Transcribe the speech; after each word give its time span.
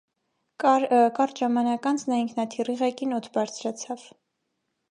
Կարճ 0.61 1.41
ժամանակ 1.43 1.85
անց 1.91 2.05
նա 2.13 2.19
ինքնաթիռի 2.23 2.77
ղեկին 2.81 3.15
օդ 3.19 3.29
բարձրացավ։ 3.37 4.11